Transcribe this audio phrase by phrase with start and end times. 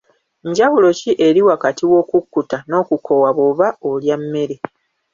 [0.49, 4.55] Njawulo ki eri wakati w'okukkuta n'okukoowa bw'oba olya emmere?